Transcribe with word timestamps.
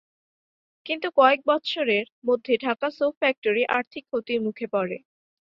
কিন্তু 0.85 1.07
কয়েক 1.17 1.39
বৎসরের 1.47 2.05
মধ্যে 2.27 2.53
ঢাকা 2.65 2.87
সোপ 2.97 3.13
ফ্যাক্টরি 3.21 3.63
আর্থিক 3.77 4.03
ক্ষতির 4.09 4.39
মুখে 4.45 4.65
পড়ে। 4.73 4.97